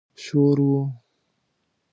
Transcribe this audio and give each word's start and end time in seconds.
شور 0.23 0.57
و. 0.67 0.71